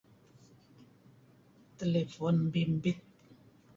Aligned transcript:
Telephone 1.77 2.49
bimbit. 2.51 3.01